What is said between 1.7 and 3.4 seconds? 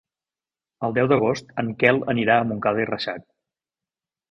Quel anirà a Montcada i Reixac.